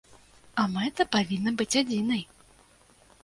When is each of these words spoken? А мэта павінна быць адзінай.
А 0.61 0.63
мэта 0.77 1.05
павінна 1.17 1.53
быць 1.61 1.77
адзінай. 1.81 2.23